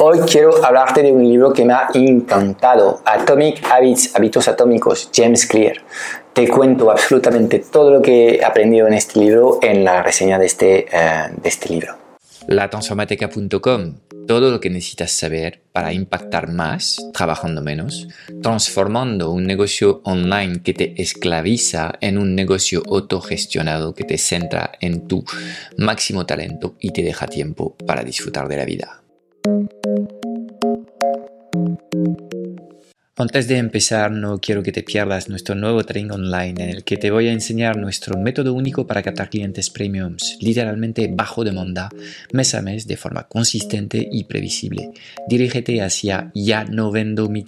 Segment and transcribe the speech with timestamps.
[0.00, 5.44] Hoy quiero hablarte de un libro que me ha encantado, Atomic Habits, Hábitos Atómicos, James
[5.44, 5.78] Clear.
[6.32, 10.46] Te cuento absolutamente todo lo que he aprendido en este libro en la reseña de
[10.46, 11.96] este, uh, de este libro.
[12.46, 13.94] Latransformateca.com,
[14.28, 18.06] todo lo que necesitas saber para impactar más trabajando menos,
[18.40, 25.08] transformando un negocio online que te esclaviza en un negocio autogestionado que te centra en
[25.08, 25.24] tu
[25.76, 28.97] máximo talento y te deja tiempo para disfrutar de la vida.
[33.20, 36.96] Antes de empezar, no quiero que te pierdas nuestro nuevo training online en el que
[36.96, 41.88] te voy a enseñar nuestro método único para captar clientes premiums, literalmente bajo demanda,
[42.32, 44.92] mes a mes de forma consistente y previsible.
[45.28, 47.42] Dirígete hacia ya no vendo mi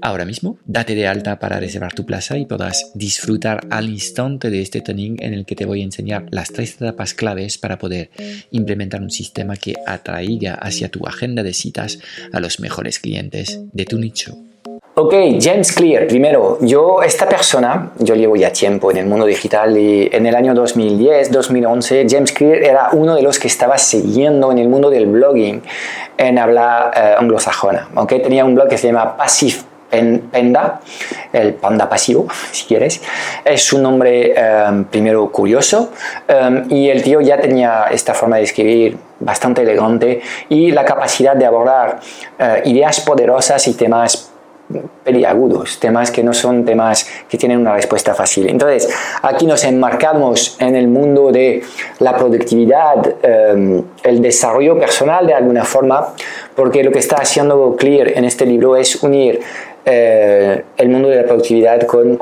[0.00, 4.62] Ahora mismo, date de alta para reservar tu plaza y podrás disfrutar al instante de
[4.62, 8.10] este training en el que te voy a enseñar las tres etapas claves para poder
[8.50, 11.98] implementar un sistema que atraiga hacia tu agenda de citas
[12.32, 14.36] a los mejores clientes de tu nicho.
[15.00, 19.78] Ok, James Clear, primero, yo, esta persona, yo llevo ya tiempo en el mundo digital
[19.78, 24.50] y en el año 2010, 2011, James Clear era uno de los que estaba siguiendo
[24.50, 25.62] en el mundo del blogging
[26.16, 27.88] en habla eh, anglosajona.
[27.94, 28.20] Okay?
[28.22, 30.80] Tenía un blog que se llama Passive Penda,
[31.32, 33.00] el panda pasivo, si quieres.
[33.44, 35.92] Es un nombre em, primero curioso
[36.26, 41.34] em, y el tío ya tenía esta forma de escribir bastante elegante y la capacidad
[41.34, 42.00] de abordar
[42.38, 44.30] eh, ideas poderosas y temas
[45.02, 48.48] peliagudos, temas que no son temas que tienen una respuesta fácil.
[48.48, 48.88] Entonces,
[49.22, 51.62] aquí nos enmarcamos en el mundo de
[52.00, 56.08] la productividad, em, el desarrollo personal de alguna forma,
[56.58, 59.38] porque lo que está haciendo Clear en este libro es unir
[59.84, 62.20] eh, el mundo de la productividad con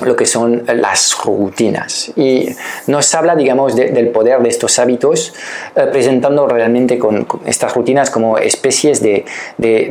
[0.00, 2.10] lo que son las rutinas.
[2.16, 2.48] Y
[2.88, 5.32] nos habla, digamos, del poder de estos hábitos,
[5.76, 9.24] eh, presentando realmente con, estas rutinas como especies de,
[9.58, 9.88] de,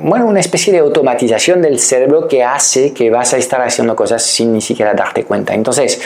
[0.00, 4.22] bueno, una especie de automatización del cerebro que hace que vas a estar haciendo cosas
[4.22, 5.54] sin ni siquiera darte cuenta.
[5.54, 6.00] Entonces,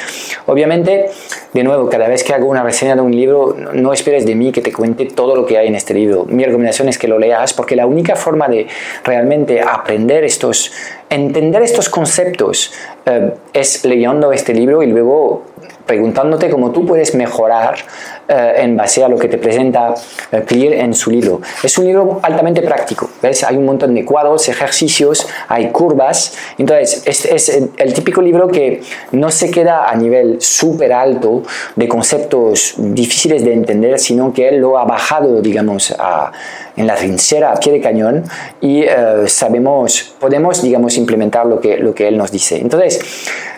[0.47, 1.10] obviamente,
[1.53, 4.53] de nuevo, cada vez que hago una reseña de un libro, no esperes de mí
[4.53, 6.25] que te cuente todo lo que hay en este libro.
[6.28, 8.66] Mi recomendación es que lo leas porque la única forma de
[9.04, 10.72] realmente aprender estos
[11.10, 12.72] entender estos conceptos
[13.04, 15.44] eh, es leyendo este libro y luego
[15.91, 17.75] preguntándote cómo tú puedes mejorar
[18.28, 19.93] eh, en base a lo que te presenta
[20.31, 21.41] eh, Clear en su libro.
[21.65, 23.43] Es un libro altamente práctico, ¿ves?
[23.43, 26.34] Hay un montón de cuadros, ejercicios, hay curvas.
[26.59, 31.42] Entonces, es, es el típico libro que no se queda a nivel súper alto
[31.75, 36.31] de conceptos difíciles de entender, sino que él lo ha bajado, digamos, a,
[36.77, 38.25] en la trinchera, a pie de cañón,
[38.60, 42.59] y eh, sabemos, podemos, digamos, implementar lo que, lo que él nos dice.
[42.59, 43.00] Entonces,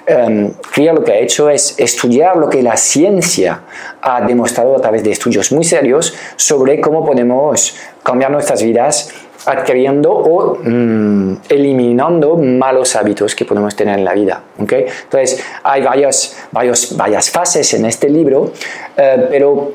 [0.09, 0.51] um,
[0.95, 3.61] lo que ha hecho es estudiar lo que la ciencia
[4.01, 9.11] ha demostrado a través de estudios muy serios sobre cómo podemos cambiar nuestras vidas
[9.45, 14.43] adquiriendo o mm, eliminando malos hábitos que podemos tener en la vida.
[14.59, 14.87] ¿okay?
[15.05, 18.53] Entonces, hay varias, varios, varias fases en este libro,
[18.97, 19.73] eh, pero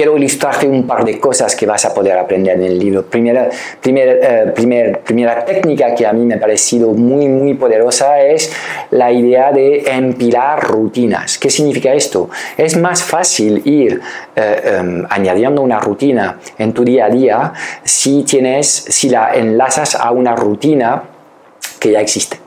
[0.00, 3.04] quiero ilustrarte un par de cosas que vas a poder aprender en el libro.
[3.04, 3.50] Primera,
[3.84, 8.50] eh, técnica que a mí me ha parecido muy, muy poderosa es
[8.92, 11.36] la idea de empilar rutinas.
[11.36, 12.30] ¿Qué significa esto?
[12.56, 14.00] Es más fácil ir
[14.36, 17.52] eh, em, añadiendo una rutina en tu día a día
[17.84, 21.02] si, tienes, si la enlazas a una rutina
[21.78, 22.39] que ya existe.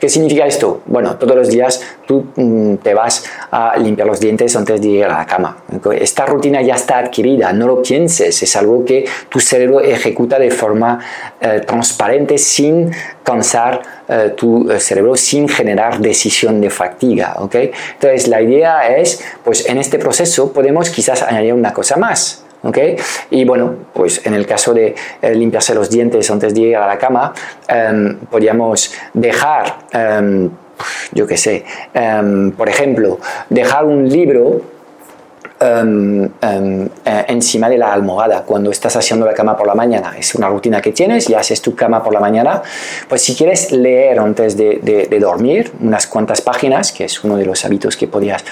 [0.00, 0.82] ¿Qué significa esto?
[0.86, 5.04] Bueno, todos los días tú mm, te vas a limpiar los dientes antes de ir
[5.04, 5.58] a la cama.
[5.92, 10.50] Esta rutina ya está adquirida, no lo pienses, es algo que tu cerebro ejecuta de
[10.50, 10.98] forma
[11.40, 12.90] eh, transparente sin
[13.22, 17.34] cansar eh, tu eh, cerebro, sin generar decisión de fatiga.
[17.38, 17.70] ¿okay?
[17.94, 22.44] Entonces la idea es, pues en este proceso podemos quizás añadir una cosa más.
[22.62, 22.96] ¿Okay?
[23.30, 26.86] Y bueno, pues en el caso de eh, limpiarse los dientes antes de ir a
[26.86, 27.32] la cama,
[27.68, 30.50] em, podríamos dejar, em,
[31.12, 31.64] yo qué sé,
[31.94, 33.18] em, por ejemplo,
[33.48, 34.60] dejar un libro
[35.60, 40.14] Em, em, eh, encima de la almohada cuando estás haciendo la cama por la mañana.
[40.16, 42.62] Es una rutina que tienes y haces tu cama por la mañana.
[43.08, 47.64] Pues si quieres leer antes de, dormir unas cuantas páginas, que es uno de los
[47.64, 48.44] hábitos que podrías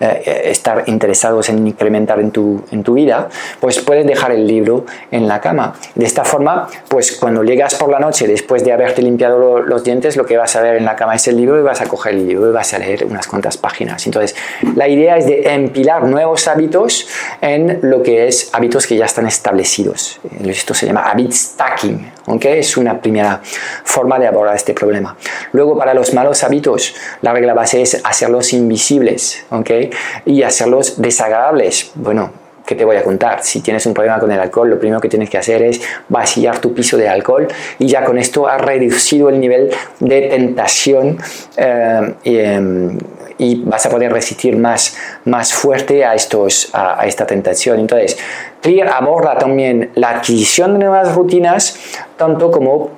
[0.00, 3.28] eh, estar interesados en incrementar en tu, en tu vida,
[3.60, 5.74] pues puedes dejar el libro en la cama.
[5.94, 10.16] De esta forma, pues cuando llegas por la noche, después de haberte limpiado los dientes,
[10.16, 12.14] lo que vas a ver en la cama es el libro y vas a coger
[12.14, 14.06] el libro y vas a leer unas cuantas páginas.
[14.06, 14.34] Entonces,
[14.74, 17.08] la idea es de empilar nuevos hábitos hábitos
[17.40, 20.20] en lo que es hábitos que ya están establecidos.
[20.44, 22.60] Esto se llama habit stacking, ¿okay?
[22.60, 23.40] es una primera
[23.84, 25.16] forma de abordar este problema.
[25.52, 29.90] Luego, para los malos hábitos, la regla base es hacerlos invisibles ¿okay?
[30.24, 31.90] y hacerlos desagradables.
[31.94, 33.42] Bueno, que te voy a contar.
[33.42, 36.58] Si tienes un problema con el alcohol, lo primero que tienes que hacer es vaciar
[36.58, 37.46] tu piso de alcohol
[37.78, 41.18] y ya con esto has reducido el nivel de tentación
[41.56, 42.98] eh, em,
[43.38, 47.80] y, vas a poder resistir más, más fuerte a, estos, a, a esta tentación.
[47.80, 48.16] Entonces,
[48.64, 51.76] Clear aborda también la adquisición de nuevas rutinas,
[52.16, 52.92] tanto como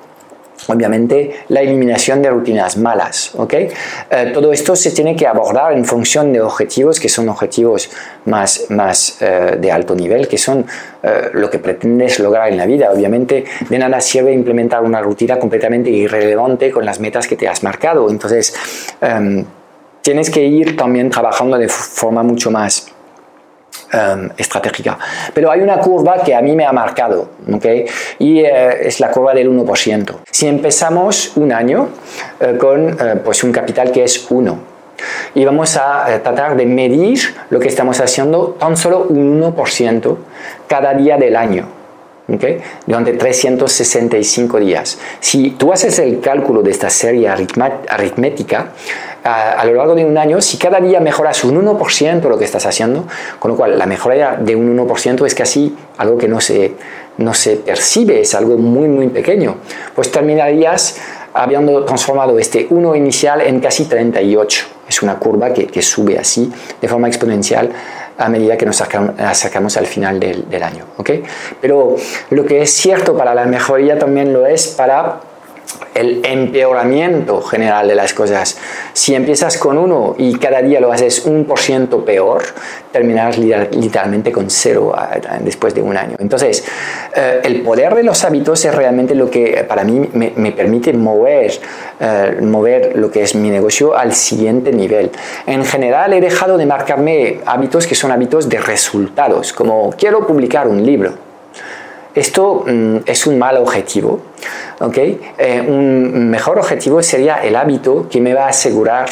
[0.67, 3.35] obviamente la eliminación de rutinas malas.
[3.35, 3.67] ¿okay?
[4.09, 7.89] Eh, todo esto se tiene que abordar en función de objetivos que son objetivos
[8.25, 10.65] más, más eh, de alto nivel, que son
[11.03, 12.89] eh, lo que pretendes lograr en la vida.
[12.91, 17.61] Obviamente de nada sirve implementar una rutina completamente irrelevante con las metas que te has
[17.61, 18.09] marcado.
[18.09, 18.55] Entonces,
[19.01, 19.43] em,
[20.07, 22.87] tienes que ir también trabajando de forma mucho más
[23.93, 24.97] Um, estratégica.
[25.33, 27.85] Pero hay una curva que a mí me ha marcado, ¿okay?
[28.19, 30.13] y eh, es la curva del 1%.
[30.29, 31.87] Si empezamos un año
[32.37, 34.59] eh, con eh, pues un capital que es 1,
[35.35, 40.17] y vamos a tratar de medir lo que estamos haciendo tan solo un 1%
[40.67, 41.76] cada día del año.
[42.33, 42.59] ¿Okay?
[42.85, 44.97] durante 365 días.
[45.19, 48.71] Si tú haces el cálculo de esta serie aritmética,
[49.23, 52.65] a, lo largo de un año, si cada día mejoras un 1% lo que estás
[52.65, 53.05] haciendo,
[53.39, 56.73] con lo cual la mejora de un 1% es casi algo que no se,
[57.17, 59.57] no se percibe, es algo muy, muy pequeño,
[59.95, 60.97] pues terminarías
[61.33, 64.65] habiendo transformado este 1 inicial en casi 38.
[64.87, 67.69] Es una curva que, que sube así de forma exponencial
[68.17, 70.85] a medida que nos acercamos al final del, año.
[71.61, 71.95] Pero
[72.31, 75.19] lo que es cierto para la mejoría también lo es para
[75.97, 78.57] el empeoramiento general de las cosas.
[78.93, 82.43] Si empiezas con uno y cada día lo haces un por ciento peor,
[82.91, 84.95] terminarás literalmente con cero
[85.41, 86.15] después de un año.
[86.19, 86.63] Entonces,
[87.15, 91.51] eh, el poder de los hábitos es realmente lo que para mí me, permite mover,
[91.99, 95.11] eh, mover lo que es mi negocio al siguiente nivel.
[95.45, 100.67] En general, he dejado de marcarme hábitos que son hábitos de resultados, como quiero publicar
[100.67, 101.26] un libro
[102.19, 104.19] esto mm, es un mal objetivo.
[104.79, 105.19] ¿okay?
[105.37, 109.07] Eh, un mejor objetivo sería el hábito que me va a asegurar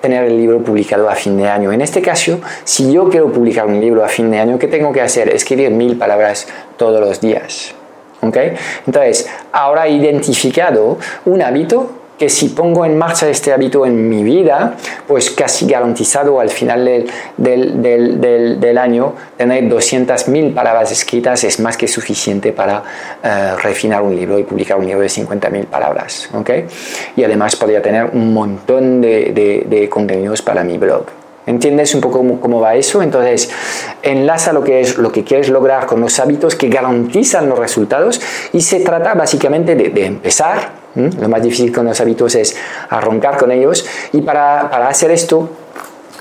[0.00, 1.72] tener el libro publicado a fin de año.
[1.72, 4.92] En este caso, si yo quiero publicar un libro a fin de año, ¿qué tengo
[4.92, 5.28] que hacer?
[5.28, 7.74] Escribir mil palabras todos los días.
[8.22, 8.54] ¿okay?
[8.86, 14.22] Entonces, ahora he identificado un hábito que si pongo en marcha este hábito en mi
[14.22, 14.76] vida,
[15.08, 21.78] pues casi garantizado al final del, del, del, año, tener 200.000 palabras escritas es más
[21.78, 26.28] que suficiente para uh, refinar un libro y publicar un libro de 50.000 palabras.
[26.34, 26.66] ¿okay?
[27.16, 31.19] Y además podría tener un montón de, de contenidos para mi blog.
[31.46, 33.02] ¿Entiendes un poco cómo, va eso?
[33.02, 33.50] Entonces,
[34.02, 38.20] enlaza lo que es lo que quieres lograr con los hábitos que garantizan los resultados
[38.52, 42.56] y se trata básicamente de, empezar lo más difícil con los hábitos es
[42.88, 45.48] arrancar con ellos y para, para hacer esto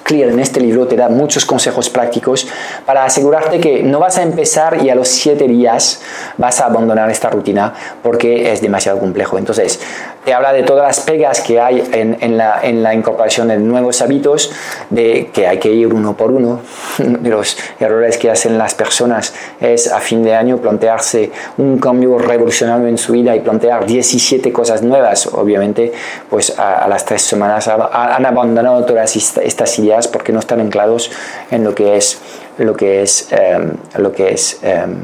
[0.10, 2.48] Clear en este libro te da muchos consejos prácticos
[2.84, 6.02] para asegurarte que no vas a empezar y a los siete días
[6.36, 9.38] vas a abandonar esta rutina porque es demasiado complejo.
[9.38, 9.80] Entonces,
[10.24, 13.58] te habla de todas las pegas que hay en, en, la, en la, incorporación de
[13.58, 14.52] nuevos hábitos,
[14.90, 16.62] de que hay que ir uno por uno.
[17.00, 22.18] De los errores que hacen las personas es a fin de año plantearse un cambio
[22.18, 25.28] revolucionario en su vida y plantear 17 cosas nuevas.
[25.28, 25.92] Obviamente,
[26.30, 31.12] pues a, las tres semanas han abandonado todas estas ideas porque no están anclados
[31.52, 32.20] en lo que es
[32.58, 34.98] lo que es em, lo que es em,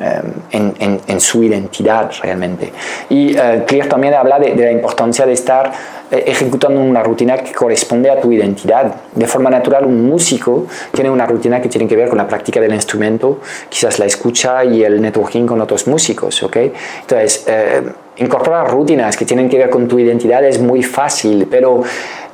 [0.00, 0.72] em,
[1.06, 2.72] en, su identidad realmente.
[3.08, 3.34] Y
[3.66, 8.20] Clear también habla de, la importancia de estar eh, ejecutando una rutina que corresponde a
[8.20, 8.94] tu identidad.
[9.14, 12.60] De forma natural, un músico tiene una rutina que tiene que ver con la práctica
[12.60, 16.42] del instrumento, quizás la escucha y el networking con otros músicos.
[16.42, 16.72] ¿okay?
[17.02, 17.82] Entonces, eh,
[18.16, 21.82] incorporar rutinas que tienen que ver con tu identidad es muy fácil, pero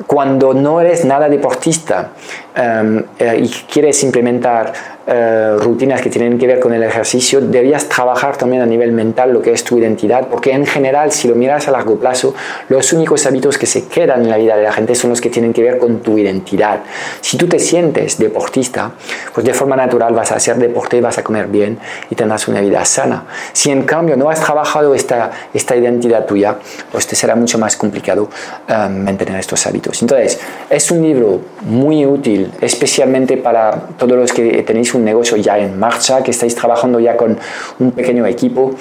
[0.06, 2.10] cuando no eres nada deportista
[2.56, 4.72] um, eh, y quieres implementar
[5.06, 9.32] uh, rutinas que tienen que ver con el ejercicio, deberías trabajar también a nivel mental
[9.32, 12.34] lo que es tu identidad, porque en general, si lo miras a largo plazo,
[12.68, 15.30] los únicos hábitos que se quedan en la vida de la gente son los que
[15.30, 16.80] tienen que ver con tu identidad.
[17.20, 18.92] Si tú te sientes deportista,
[19.34, 21.78] pues de forma natural vas a hacer deporte, vas a comer bien
[22.10, 23.24] y tendrás una vida sana.
[23.52, 26.56] Si en cambio no has trabajado esta, esta identidad tuya,
[26.90, 28.28] pues te será mucho más complicado
[28.68, 30.02] um, mantener estos hábitos.
[30.02, 35.58] Entonces, es un libro muy útil, especialmente para todos los que tenéis un negocio ya
[35.58, 37.38] en marcha, que estáis trabajando ya con
[37.78, 38.74] un pequeño equipo,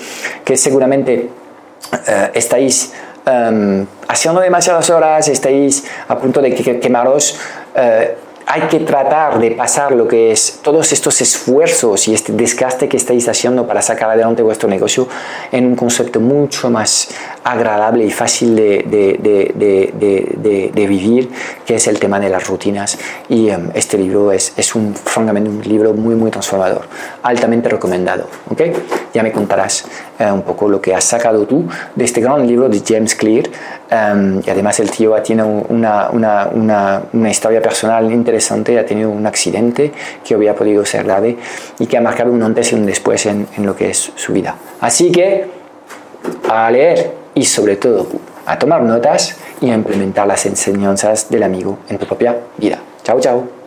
[0.43, 1.29] que seguramente
[1.91, 1.97] uh,
[2.33, 2.93] estáis
[3.25, 7.39] um, haciendo demasiadas horas, estáis a punto de quemaros.
[7.75, 12.87] Uh, hay que tratar de pasar lo que es todos estos esfuerzos y este desgaste
[12.87, 15.07] que estáis haciendo para sacar adelante vuestro negocio
[15.51, 17.09] en un concepto mucho más
[17.45, 21.29] agradable y fácil de, de, de vivir,
[21.63, 22.97] que es el tema de las rutinas.
[23.29, 26.87] Y em, este libro es, es, un, francamente un libro muy, muy transformador,
[27.21, 28.27] altamente recomendado.
[28.49, 28.73] ¿okay?
[29.13, 29.85] Ya me contarás
[30.17, 33.45] eh, un poco lo que has sacado tú de este gran libro de James Clear.
[33.91, 39.11] Em, y además el tío tiene una, una, una, una historia personal interesante ha tenido
[39.11, 39.91] un accidente
[40.23, 41.37] que había podido ser grave
[41.77, 44.33] y que ha marcado un antes y un después en, en lo que es su
[44.33, 44.55] vida.
[44.81, 45.45] Así que
[46.49, 48.07] a leer y sobre todo
[48.45, 52.79] a tomar notas y a implementar las enseñanzas del amigo en tu propia vida.
[53.03, 53.54] Chao, chao.